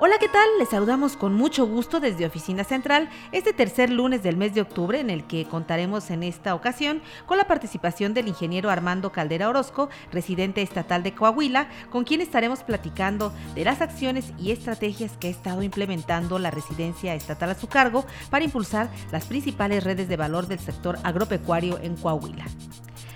Hola, 0.00 0.16
¿qué 0.18 0.28
tal? 0.28 0.48
Les 0.58 0.70
saludamos 0.70 1.16
con 1.16 1.34
mucho 1.34 1.68
gusto 1.68 2.00
desde 2.00 2.26
Oficina 2.26 2.64
Central 2.64 3.08
este 3.30 3.52
tercer 3.52 3.90
lunes 3.90 4.24
del 4.24 4.36
mes 4.36 4.52
de 4.52 4.60
octubre 4.60 4.98
en 4.98 5.08
el 5.08 5.24
que 5.24 5.44
contaremos 5.44 6.10
en 6.10 6.24
esta 6.24 6.56
ocasión 6.56 7.00
con 7.26 7.38
la 7.38 7.46
participación 7.46 8.12
del 8.12 8.26
ingeniero 8.26 8.70
Armando 8.70 9.12
Caldera 9.12 9.48
Orozco, 9.48 9.90
residente 10.10 10.62
estatal 10.62 11.04
de 11.04 11.14
Coahuila, 11.14 11.68
con 11.90 12.02
quien 12.02 12.20
estaremos 12.20 12.64
platicando 12.64 13.32
de 13.54 13.64
las 13.64 13.80
acciones 13.82 14.32
y 14.36 14.50
estrategias 14.50 15.16
que 15.16 15.28
ha 15.28 15.30
estado 15.30 15.62
implementando 15.62 16.40
la 16.40 16.50
residencia 16.50 17.14
estatal 17.14 17.50
a 17.50 17.54
su 17.54 17.68
cargo 17.68 18.04
para 18.30 18.44
impulsar 18.44 18.90
las 19.12 19.26
principales 19.26 19.84
redes 19.84 20.08
de 20.08 20.16
valor 20.16 20.48
del 20.48 20.58
sector 20.58 20.98
agropecuario 21.04 21.78
en 21.80 21.94
Coahuila. 21.94 22.46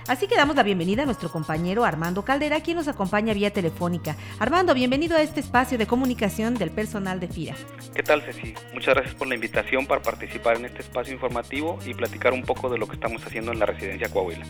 Así 0.08 0.26
que 0.26 0.36
damos 0.36 0.56
la 0.56 0.62
bienvenida 0.62 1.02
a 1.02 1.04
nuestro 1.04 1.30
compañero 1.30 1.84
Armando 1.84 2.24
Caldera, 2.24 2.62
quien 2.62 2.78
nos 2.78 2.88
acompaña 2.88 3.34
vía 3.34 3.52
telefónica. 3.52 4.16
Armando, 4.38 4.72
bienvenido 4.72 5.18
a 5.18 5.20
este 5.20 5.40
espacio 5.40 5.76
de 5.76 5.86
comunicación 5.86 6.54
del 6.54 6.67
personal 6.70 7.20
de 7.20 7.28
FIRA. 7.28 7.54
¿Qué 7.94 8.02
tal, 8.02 8.22
Ceci? 8.22 8.54
Muchas 8.72 8.94
gracias 8.94 9.14
por 9.14 9.28
la 9.28 9.34
invitación 9.34 9.86
para 9.86 10.02
participar 10.02 10.56
en 10.56 10.66
este 10.66 10.82
espacio 10.82 11.12
informativo 11.12 11.78
y 11.86 11.94
platicar 11.94 12.32
un 12.32 12.42
poco 12.42 12.68
de 12.68 12.78
lo 12.78 12.86
que 12.86 12.94
estamos 12.94 13.24
haciendo 13.26 13.52
en 13.52 13.58
la 13.58 13.66
residencia 13.66 14.08
Coahuila. 14.08 14.46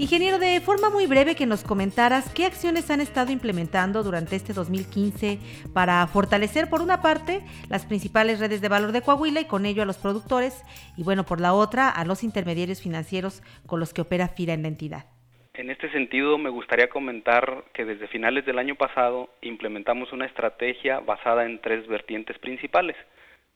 Ingeniero, 0.00 0.38
de 0.38 0.62
forma 0.62 0.88
muy 0.88 1.06
breve 1.06 1.34
que 1.34 1.44
nos 1.44 1.62
comentaras 1.62 2.30
qué 2.30 2.46
acciones 2.46 2.90
han 2.90 3.02
estado 3.02 3.32
implementando 3.32 4.02
durante 4.02 4.34
este 4.34 4.54
2015 4.54 5.38
para 5.74 6.06
fortalecer 6.06 6.70
por 6.70 6.80
una 6.80 7.02
parte 7.02 7.44
las 7.68 7.84
principales 7.84 8.38
redes 8.38 8.62
de 8.62 8.68
valor 8.70 8.92
de 8.92 9.02
Coahuila 9.02 9.40
y 9.40 9.44
con 9.44 9.66
ello 9.66 9.82
a 9.82 9.86
los 9.86 9.98
productores 9.98 10.62
y 10.96 11.02
bueno, 11.02 11.26
por 11.26 11.38
la 11.38 11.52
otra 11.52 11.90
a 11.90 12.06
los 12.06 12.24
intermediarios 12.24 12.80
financieros 12.80 13.42
con 13.66 13.78
los 13.78 13.92
que 13.92 14.00
opera 14.00 14.28
FIRA 14.28 14.54
en 14.54 14.62
la 14.62 14.68
entidad. 14.68 15.04
En 15.54 15.68
este 15.68 15.90
sentido, 15.90 16.38
me 16.38 16.48
gustaría 16.48 16.88
comentar 16.88 17.64
que 17.72 17.84
desde 17.84 18.06
finales 18.08 18.46
del 18.46 18.58
año 18.58 18.76
pasado 18.76 19.30
implementamos 19.42 20.12
una 20.12 20.26
estrategia 20.26 21.00
basada 21.00 21.44
en 21.44 21.60
tres 21.60 21.86
vertientes 21.88 22.38
principales. 22.38 22.96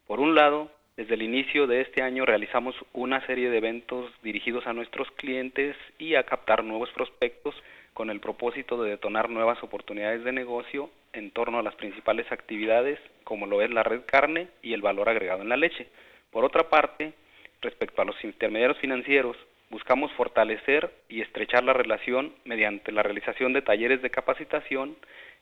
Por 0.06 0.18
un 0.18 0.34
lado, 0.34 0.70
desde 0.96 1.14
el 1.14 1.22
inicio 1.22 1.66
de 1.66 1.80
este 1.80 2.02
año 2.02 2.26
realizamos 2.26 2.74
una 2.92 3.24
serie 3.26 3.48
de 3.48 3.58
eventos 3.58 4.10
dirigidos 4.22 4.66
a 4.66 4.72
nuestros 4.72 5.10
clientes 5.12 5.76
y 5.98 6.16
a 6.16 6.24
captar 6.24 6.64
nuevos 6.64 6.90
prospectos 6.90 7.54
con 7.94 8.10
el 8.10 8.20
propósito 8.20 8.82
de 8.82 8.90
detonar 8.90 9.30
nuevas 9.30 9.62
oportunidades 9.62 10.24
de 10.24 10.32
negocio 10.32 10.90
en 11.12 11.30
torno 11.30 11.60
a 11.60 11.62
las 11.62 11.76
principales 11.76 12.30
actividades 12.30 12.98
como 13.22 13.46
lo 13.46 13.62
es 13.62 13.70
la 13.70 13.84
red 13.84 14.02
carne 14.04 14.48
y 14.62 14.72
el 14.72 14.82
valor 14.82 15.08
agregado 15.08 15.42
en 15.42 15.48
la 15.48 15.56
leche. 15.56 15.88
Por 16.30 16.44
otra 16.44 16.68
parte, 16.68 17.12
respecto 17.60 18.02
a 18.02 18.04
los 18.04 18.22
intermediarios 18.24 18.78
financieros, 18.78 19.36
buscamos 19.74 20.12
fortalecer 20.12 20.88
y 21.08 21.20
estrechar 21.20 21.64
la 21.64 21.72
relación 21.72 22.32
mediante 22.44 22.92
la 22.92 23.02
realización 23.02 23.52
de 23.52 23.60
talleres 23.60 24.00
de 24.02 24.10
capacitación 24.10 24.94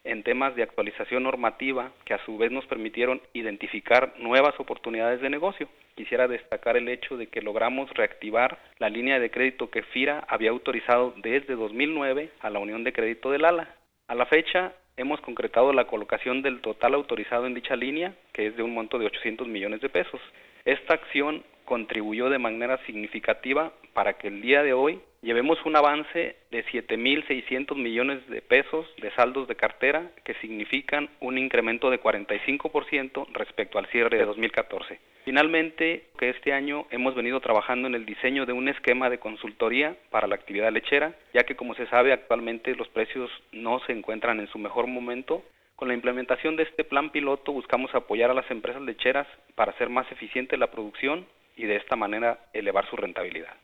en 0.04 0.22
temas 0.22 0.56
de 0.56 0.62
actualización 0.62 1.24
normativa 1.24 1.92
que 2.06 2.14
a 2.14 2.24
su 2.24 2.38
vez 2.38 2.50
nos 2.50 2.64
permitieron 2.64 3.20
identificar 3.34 4.14
nuevas 4.16 4.58
oportunidades 4.58 5.20
de 5.20 5.28
negocio. 5.28 5.68
Quisiera 5.96 6.28
destacar 6.28 6.78
el 6.78 6.88
hecho 6.88 7.18
de 7.18 7.26
que 7.26 7.42
logramos 7.42 7.90
reactivar 7.90 8.58
la 8.78 8.88
línea 8.88 9.20
de 9.20 9.30
crédito 9.30 9.68
que 9.68 9.82
FIRA 9.82 10.24
había 10.26 10.48
autorizado 10.48 11.12
desde 11.18 11.54
2009 11.54 12.30
a 12.40 12.48
la 12.48 12.58
Unión 12.58 12.84
de 12.84 12.94
Crédito 12.94 13.30
del 13.30 13.44
ALA. 13.44 13.68
A 14.08 14.14
la 14.14 14.24
fecha 14.24 14.72
hemos 14.96 15.20
concretado 15.20 15.74
la 15.74 15.84
colocación 15.84 16.40
del 16.40 16.62
total 16.62 16.94
autorizado 16.94 17.46
en 17.46 17.52
dicha 17.52 17.76
línea, 17.76 18.14
que 18.32 18.46
es 18.46 18.56
de 18.56 18.62
un 18.62 18.72
monto 18.72 18.98
de 18.98 19.04
800 19.04 19.46
millones 19.46 19.82
de 19.82 19.90
pesos. 19.90 20.22
Esta 20.64 20.94
acción 20.94 21.44
contribuyó 21.64 22.28
de 22.30 22.38
manera 22.38 22.78
significativa 22.86 23.72
para 23.92 24.14
que 24.14 24.28
el 24.28 24.40
día 24.40 24.62
de 24.62 24.72
hoy 24.72 25.00
llevemos 25.22 25.64
un 25.64 25.76
avance 25.76 26.36
de 26.50 26.64
7.600 26.66 27.76
millones 27.76 28.26
de 28.28 28.42
pesos 28.42 28.86
de 29.00 29.10
saldos 29.12 29.46
de 29.46 29.54
cartera 29.54 30.10
que 30.24 30.34
significan 30.34 31.08
un 31.20 31.38
incremento 31.38 31.90
de 31.90 32.00
45% 32.00 33.28
respecto 33.32 33.78
al 33.78 33.86
cierre 33.86 34.18
de 34.18 34.24
2014. 34.24 34.98
Finalmente, 35.24 36.06
que 36.18 36.30
este 36.30 36.52
año 36.52 36.86
hemos 36.90 37.14
venido 37.14 37.40
trabajando 37.40 37.86
en 37.86 37.94
el 37.94 38.04
diseño 38.04 38.44
de 38.44 38.52
un 38.52 38.68
esquema 38.68 39.08
de 39.08 39.18
consultoría 39.18 39.96
para 40.10 40.26
la 40.26 40.34
actividad 40.34 40.72
lechera, 40.72 41.14
ya 41.32 41.44
que 41.44 41.54
como 41.54 41.74
se 41.74 41.86
sabe 41.86 42.12
actualmente 42.12 42.74
los 42.74 42.88
precios 42.88 43.30
no 43.52 43.78
se 43.86 43.92
encuentran 43.92 44.40
en 44.40 44.48
su 44.48 44.58
mejor 44.58 44.88
momento. 44.88 45.44
Con 45.76 45.88
la 45.88 45.94
implementación 45.94 46.56
de 46.56 46.64
este 46.64 46.82
plan 46.82 47.10
piloto 47.10 47.52
buscamos 47.52 47.94
apoyar 47.94 48.30
a 48.30 48.34
las 48.34 48.50
empresas 48.50 48.82
lecheras 48.82 49.26
para 49.54 49.72
hacer 49.72 49.88
más 49.88 50.10
eficiente 50.10 50.56
la 50.56 50.70
producción 50.70 51.26
y 51.56 51.64
de 51.66 51.76
esta 51.76 51.96
manera 51.96 52.46
elevar 52.52 52.88
su 52.88 52.96
rentabilidad. 52.96 53.54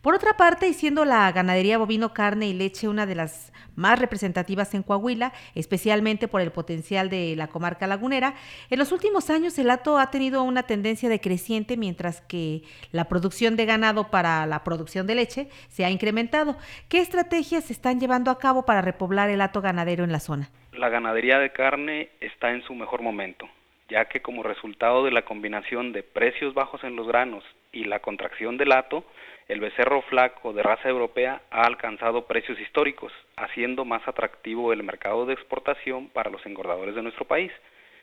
Por 0.00 0.14
otra 0.14 0.36
parte, 0.36 0.68
y 0.68 0.74
siendo 0.74 1.04
la 1.04 1.30
ganadería 1.32 1.78
bovino 1.78 2.12
carne 2.12 2.48
y 2.48 2.54
leche 2.54 2.88
una 2.88 3.06
de 3.06 3.14
las 3.14 3.52
más 3.76 3.98
representativas 3.98 4.74
en 4.74 4.82
Coahuila, 4.82 5.32
especialmente 5.54 6.28
por 6.28 6.40
el 6.40 6.50
potencial 6.50 7.08
de 7.08 7.34
la 7.36 7.48
comarca 7.48 7.86
lagunera, 7.86 8.34
en 8.70 8.78
los 8.78 8.92
últimos 8.92 9.30
años 9.30 9.58
el 9.58 9.70
hato 9.70 9.98
ha 9.98 10.10
tenido 10.10 10.42
una 10.42 10.64
tendencia 10.64 11.08
decreciente 11.08 11.76
mientras 11.76 12.20
que 12.20 12.62
la 12.90 13.08
producción 13.08 13.56
de 13.56 13.66
ganado 13.66 14.10
para 14.10 14.44
la 14.46 14.64
producción 14.64 15.06
de 15.06 15.14
leche 15.14 15.48
se 15.68 15.84
ha 15.84 15.90
incrementado. 15.90 16.56
¿Qué 16.88 16.98
estrategias 16.98 17.64
se 17.64 17.72
están 17.72 18.00
llevando 18.00 18.30
a 18.30 18.38
cabo 18.38 18.64
para 18.64 18.82
repoblar 18.82 19.30
el 19.30 19.40
hato 19.40 19.60
ganadero 19.60 20.04
en 20.04 20.12
la 20.12 20.20
zona? 20.20 20.50
La 20.72 20.88
ganadería 20.88 21.38
de 21.38 21.52
carne 21.52 22.10
está 22.20 22.50
en 22.50 22.62
su 22.62 22.74
mejor 22.74 23.02
momento 23.02 23.48
ya 23.92 24.06
que 24.06 24.22
como 24.22 24.42
resultado 24.42 25.04
de 25.04 25.10
la 25.10 25.22
combinación 25.22 25.92
de 25.92 26.02
precios 26.02 26.54
bajos 26.54 26.82
en 26.82 26.96
los 26.96 27.06
granos 27.06 27.44
y 27.72 27.84
la 27.84 28.00
contracción 28.00 28.56
del 28.56 28.72
hato, 28.72 29.04
el 29.48 29.60
becerro 29.60 30.00
flaco 30.02 30.54
de 30.54 30.62
raza 30.62 30.88
europea 30.88 31.42
ha 31.50 31.66
alcanzado 31.66 32.26
precios 32.26 32.58
históricos, 32.58 33.12
haciendo 33.36 33.84
más 33.84 34.06
atractivo 34.08 34.72
el 34.72 34.82
mercado 34.82 35.26
de 35.26 35.34
exportación 35.34 36.08
para 36.08 36.30
los 36.30 36.44
engordadores 36.46 36.94
de 36.94 37.02
nuestro 37.02 37.26
país. 37.26 37.52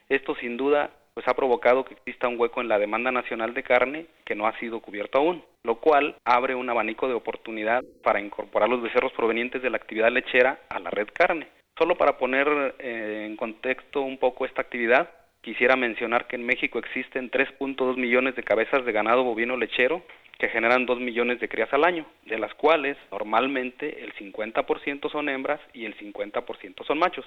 Esto 0.10 0.36
sin 0.36 0.58
duda 0.58 0.92
pues 1.16 1.28
ha 1.28 1.34
provocado 1.34 1.84
que 1.84 1.96
exista 1.96 2.28
un 2.28 2.40
hueco 2.40 2.62
en 2.62 2.68
la 2.68 2.78
demanda 2.78 3.12
nacional 3.12 3.56
de 3.56 3.64
carne 3.64 4.06
que 4.26 4.36
no 4.36 4.46
ha 4.46 4.58
sido 4.60 4.82
cubierto 4.82 5.18
aún, 5.18 5.44
lo 5.64 5.80
cual 5.80 6.16
abre 6.24 6.54
un 6.54 6.70
abanico 6.70 7.08
de 7.08 7.16
oportunidad 7.16 7.84
para 8.04 8.22
incorporar 8.22 8.70
los 8.70 8.84
becerros 8.84 9.12
provenientes 9.14 9.64
de 9.64 9.72
la 9.72 9.78
actividad 9.78 10.12
lechera 10.12 10.60
a 10.70 10.80
la 10.80 10.92
red 10.92 11.08
carne. 11.12 11.48
Solo 11.80 11.96
para 11.96 12.18
poner 12.18 12.76
eh, 12.78 13.26
en 13.26 13.36
contexto 13.38 14.02
un 14.02 14.20
poco 14.20 14.46
esta 14.46 14.62
actividad, 14.62 15.10
Quisiera 15.42 15.76
mencionar 15.76 16.28
que 16.28 16.36
en 16.36 16.46
México 16.46 16.80
existen 16.80 17.32
3.2 17.32 17.96
millones 17.96 18.36
de 18.36 18.44
cabezas 18.44 18.86
de 18.86 18.92
ganado 18.92 19.24
bovino 19.24 19.56
lechero 19.56 20.04
que 20.38 20.50
generan 20.50 20.86
2 20.86 21.00
millones 21.00 21.40
de 21.40 21.50
crías 21.50 21.72
al 21.74 21.84
año, 21.84 22.06
de 22.26 22.40
las 22.40 22.54
cuales 22.56 22.98
normalmente 23.12 24.04
el 24.04 24.14
50% 24.16 25.12
son 25.12 25.28
hembras 25.28 25.60
y 25.74 25.86
el 25.86 25.98
50% 25.98 26.86
son 26.86 26.98
machos. 26.98 27.26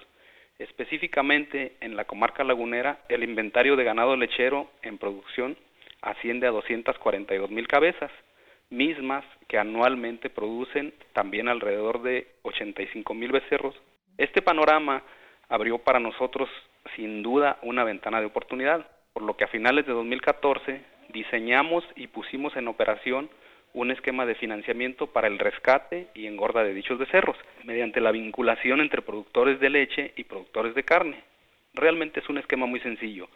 Específicamente 0.58 1.76
en 1.80 1.96
la 1.96 2.04
comarca 2.04 2.44
lagunera, 2.44 3.00
el 3.08 3.22
inventario 3.22 3.76
de 3.76 3.84
ganado 3.84 4.16
lechero 4.16 4.70
en 4.82 4.98
producción 4.98 5.56
asciende 6.00 6.46
a 6.46 6.50
242 6.50 7.50
mil 7.50 7.66
cabezas, 7.68 8.10
mismas 8.70 9.24
que 9.48 9.58
anualmente 9.58 10.30
producen 10.30 10.94
también 11.12 11.48
alrededor 11.48 12.02
de 12.02 12.28
85 12.42 13.14
mil 13.14 13.32
becerros. 13.32 13.74
Este 14.16 14.40
panorama 14.40 15.02
abrió 15.48 15.78
para 15.78 16.00
nosotros 16.00 16.48
sin 16.96 17.22
duda 17.22 17.58
una 17.62 17.84
ventana 17.84 18.20
de 18.20 18.26
oportunidad, 18.26 18.86
por 19.12 19.22
lo 19.22 19.36
que 19.36 19.44
a 19.44 19.48
finales 19.48 19.86
de 19.86 19.92
2014 19.92 20.80
diseñamos 21.12 21.84
y 21.96 22.06
pusimos 22.06 22.56
en 22.56 22.68
operación 22.68 23.28
un 23.74 23.90
esquema 23.90 24.26
de 24.26 24.34
financiamiento 24.34 25.06
para 25.06 25.28
el 25.28 25.38
rescate 25.38 26.08
y 26.14 26.26
engorda 26.26 26.62
de 26.62 26.74
dichos 26.74 26.98
becerros, 26.98 27.36
mediante 27.64 28.00
la 28.00 28.12
vinculación 28.12 28.80
entre 28.80 29.02
productores 29.02 29.60
de 29.60 29.70
leche 29.70 30.12
y 30.16 30.24
productores 30.24 30.74
de 30.74 30.84
carne. 30.84 31.22
Realmente 31.74 32.20
es 32.20 32.28
un 32.28 32.38
esquema 32.38 32.66
muy 32.66 32.80
sencillo, 32.80 33.28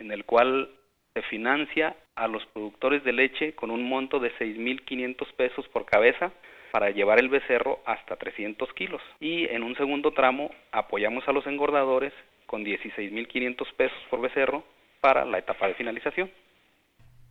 en 0.00 0.10
el 0.10 0.24
cual 0.24 0.70
se 1.14 1.22
financia 1.22 1.94
a 2.16 2.26
los 2.26 2.44
productores 2.46 3.04
de 3.04 3.12
leche 3.12 3.54
con 3.54 3.70
un 3.70 3.88
monto 3.88 4.18
de 4.18 4.32
6.500 4.32 5.32
pesos 5.34 5.68
por 5.68 5.84
cabeza 5.84 6.32
para 6.74 6.90
llevar 6.90 7.20
el 7.20 7.28
becerro 7.28 7.78
hasta 7.86 8.16
300 8.16 8.68
kilos. 8.72 9.00
Y 9.20 9.44
en 9.44 9.62
un 9.62 9.76
segundo 9.76 10.10
tramo 10.10 10.50
apoyamos 10.72 11.22
a 11.28 11.32
los 11.32 11.46
engordadores 11.46 12.12
con 12.46 12.64
16.500 12.64 13.72
pesos 13.76 13.98
por 14.10 14.20
becerro 14.20 14.64
para 15.00 15.24
la 15.24 15.38
etapa 15.38 15.68
de 15.68 15.74
finalización. 15.74 16.32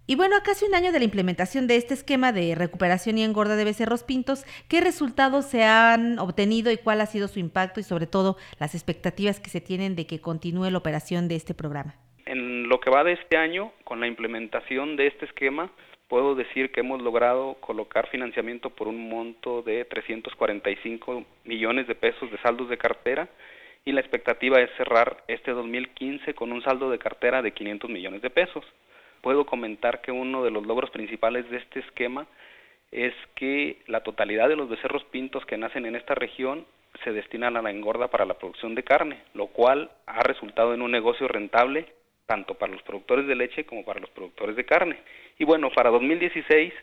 Y 0.07 0.15
bueno, 0.15 0.37
a 0.37 0.43
casi 0.43 0.63
un 0.63 0.75
año 0.75 0.93
de 0.93 0.99
la 0.99 1.03
implementación 1.03 1.67
de 1.67 1.75
este 1.75 1.93
esquema 1.93 2.31
de 2.31 2.55
recuperación 2.55 3.17
y 3.17 3.25
engorda 3.25 3.57
de 3.57 3.65
becerros 3.65 4.05
pintos, 4.05 4.45
¿qué 4.69 4.79
resultados 4.79 5.45
se 5.45 5.65
han 5.65 6.19
obtenido 6.19 6.71
y 6.71 6.77
cuál 6.77 7.01
ha 7.01 7.05
sido 7.05 7.27
su 7.27 7.39
impacto 7.39 7.81
y 7.81 7.83
sobre 7.83 8.07
todo 8.07 8.37
las 8.61 8.75
expectativas 8.75 9.41
que 9.41 9.49
se 9.49 9.59
tienen 9.59 9.97
de 9.97 10.07
que 10.07 10.21
continúe 10.21 10.69
la 10.69 10.77
operación 10.77 11.27
de 11.27 11.35
este 11.35 11.53
programa? 11.53 11.95
En 12.25 12.69
lo 12.69 12.79
que 12.79 12.89
va 12.89 13.03
de 13.03 13.11
este 13.11 13.35
año, 13.35 13.73
con 13.83 13.99
la 13.99 14.07
implementación 14.07 14.95
de 14.95 15.07
este 15.07 15.25
esquema, 15.25 15.69
puedo 16.13 16.35
decir 16.35 16.71
que 16.71 16.81
hemos 16.81 17.01
logrado 17.01 17.55
colocar 17.55 18.07
financiamiento 18.09 18.69
por 18.69 18.87
un 18.87 19.09
monto 19.09 19.63
de 19.63 19.83
345 19.83 21.25
millones 21.43 21.87
de 21.87 21.95
pesos 21.95 22.29
de 22.29 22.37
saldos 22.37 22.69
de 22.69 22.77
cartera 22.77 23.27
y 23.83 23.93
la 23.93 24.01
expectativa 24.01 24.61
es 24.61 24.69
cerrar 24.77 25.23
este 25.27 25.49
2015 25.49 26.35
con 26.35 26.51
un 26.51 26.61
saldo 26.61 26.91
de 26.91 26.99
cartera 26.99 27.41
de 27.41 27.51
500 27.51 27.89
millones 27.89 28.21
de 28.21 28.29
pesos. 28.29 28.63
puedo 29.21 29.47
comentar 29.47 30.01
que 30.01 30.11
uno 30.11 30.43
de 30.43 30.51
los 30.51 30.67
logros 30.67 30.91
principales 30.91 31.49
de 31.49 31.57
este 31.57 31.79
esquema 31.79 32.27
es 32.91 33.15
que 33.33 33.81
la 33.87 34.03
totalidad 34.03 34.49
de 34.49 34.55
los 34.55 34.69
becerros 34.69 35.03
pintos 35.05 35.43
que 35.47 35.57
nacen 35.57 35.87
en 35.87 35.95
esta 35.95 36.13
región 36.13 36.67
se 37.03 37.11
destinan 37.11 37.57
a 37.57 37.63
la 37.63 37.71
engorda 37.71 38.09
para 38.09 38.25
la 38.25 38.35
producción 38.35 38.75
de 38.75 38.83
carne, 38.83 39.17
lo 39.33 39.47
cual 39.47 39.89
ha 40.05 40.21
resultado 40.21 40.75
en 40.75 40.83
un 40.83 40.91
negocio 40.91 41.27
rentable 41.27 41.87
tanto 42.27 42.53
para 42.53 42.71
los 42.71 42.83
productores 42.83 43.27
de 43.27 43.35
leche 43.35 43.65
como 43.65 43.83
para 43.83 43.99
los 43.99 44.09
productores 44.11 44.55
de 44.55 44.65
carne. 44.65 44.97
Y 45.37 45.45
bueno, 45.45 45.69
para 45.71 45.89
2016 45.89 46.73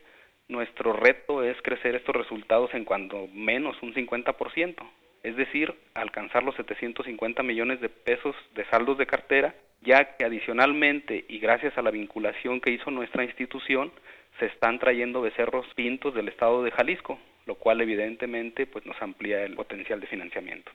nuestro 0.48 0.92
reto 0.92 1.44
es 1.44 1.56
crecer 1.62 1.94
estos 1.94 2.14
resultados 2.14 2.74
en 2.74 2.84
cuanto 2.84 3.28
menos 3.32 3.80
un 3.82 3.94
50%, 3.94 4.74
es 5.22 5.36
decir, 5.36 5.74
alcanzar 5.94 6.42
los 6.42 6.56
750 6.56 7.42
millones 7.42 7.80
de 7.80 7.88
pesos 7.88 8.34
de 8.54 8.64
saldos 8.66 8.98
de 8.98 9.06
cartera, 9.06 9.54
ya 9.82 10.16
que 10.16 10.24
adicionalmente 10.24 11.24
y 11.28 11.38
gracias 11.38 11.76
a 11.78 11.82
la 11.82 11.90
vinculación 11.90 12.60
que 12.60 12.72
hizo 12.72 12.90
nuestra 12.90 13.24
institución, 13.24 13.92
se 14.38 14.46
están 14.46 14.78
trayendo 14.78 15.20
becerros 15.20 15.66
pintos 15.74 16.14
del 16.14 16.28
estado 16.28 16.62
de 16.62 16.70
Jalisco, 16.70 17.18
lo 17.46 17.54
cual 17.54 17.80
evidentemente 17.80 18.66
pues 18.66 18.84
nos 18.86 19.00
amplía 19.00 19.44
el 19.44 19.54
potencial 19.54 20.00
de 20.00 20.06
financiamiento. 20.06 20.70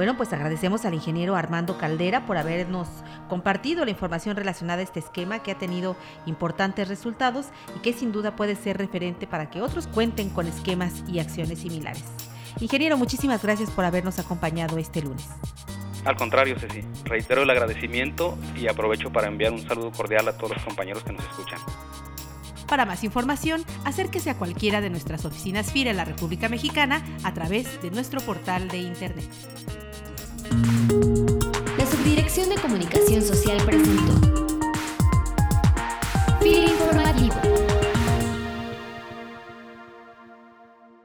Bueno, 0.00 0.16
pues 0.16 0.32
agradecemos 0.32 0.86
al 0.86 0.94
ingeniero 0.94 1.36
Armando 1.36 1.76
Caldera 1.76 2.24
por 2.24 2.38
habernos 2.38 2.88
compartido 3.28 3.84
la 3.84 3.90
información 3.90 4.34
relacionada 4.34 4.80
a 4.80 4.84
este 4.84 4.98
esquema 4.98 5.42
que 5.42 5.50
ha 5.50 5.58
tenido 5.58 5.94
importantes 6.24 6.88
resultados 6.88 7.48
y 7.76 7.80
que 7.80 7.92
sin 7.92 8.10
duda 8.10 8.34
puede 8.34 8.56
ser 8.56 8.78
referente 8.78 9.26
para 9.26 9.50
que 9.50 9.60
otros 9.60 9.86
cuenten 9.88 10.30
con 10.30 10.46
esquemas 10.46 11.04
y 11.06 11.18
acciones 11.18 11.58
similares. 11.58 12.02
Ingeniero, 12.60 12.96
muchísimas 12.96 13.42
gracias 13.42 13.70
por 13.70 13.84
habernos 13.84 14.18
acompañado 14.18 14.78
este 14.78 15.02
lunes. 15.02 15.28
Al 16.06 16.16
contrario, 16.16 16.58
Ceci, 16.58 16.82
reitero 17.04 17.42
el 17.42 17.50
agradecimiento 17.50 18.38
y 18.56 18.68
aprovecho 18.68 19.12
para 19.12 19.28
enviar 19.28 19.52
un 19.52 19.68
saludo 19.68 19.92
cordial 19.92 20.26
a 20.28 20.32
todos 20.32 20.56
los 20.56 20.64
compañeros 20.64 21.04
que 21.04 21.12
nos 21.12 21.24
escuchan. 21.24 21.58
Para 22.66 22.86
más 22.86 23.04
información, 23.04 23.64
acérquese 23.84 24.30
a 24.30 24.38
cualquiera 24.38 24.80
de 24.80 24.88
nuestras 24.88 25.26
oficinas 25.26 25.72
FIRA 25.72 25.90
en 25.90 25.98
la 25.98 26.06
República 26.06 26.48
Mexicana 26.48 27.04
a 27.22 27.34
través 27.34 27.82
de 27.82 27.90
nuestro 27.90 28.22
portal 28.22 28.68
de 28.68 28.78
Internet. 28.78 29.28
La 30.50 31.86
Subdirección 31.86 32.48
de 32.48 32.56
Comunicación 32.56 33.22
Social 33.22 33.58